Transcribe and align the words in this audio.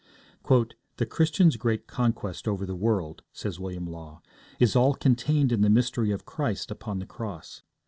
'The 0.47 1.05
Christian's 1.05 1.57
great 1.57 1.85
conquest 1.85 2.47
over 2.47 2.65
the 2.65 2.75
world,' 2.75 3.21
says 3.31 3.59
William 3.59 3.85
Law, 3.85 4.19
'is 4.57 4.75
all 4.75 4.95
contained 4.95 5.51
in 5.51 5.61
the 5.61 5.69
mystery 5.69 6.09
of 6.09 6.25
Christ 6.25 6.71
upon 6.71 6.97
the 6.97 7.05
cross. 7.05 7.61